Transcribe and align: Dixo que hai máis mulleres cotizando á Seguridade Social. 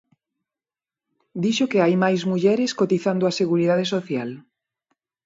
Dixo 1.43 1.69
que 1.71 1.81
hai 1.83 1.93
máis 2.03 2.21
mulleres 2.31 2.75
cotizando 2.79 3.23
á 3.29 3.31
Seguridade 3.41 3.85
Social. 3.95 4.29